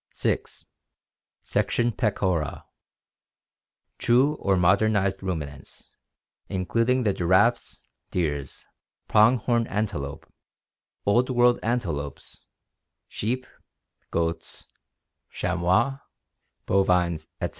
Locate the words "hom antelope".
9.37-10.27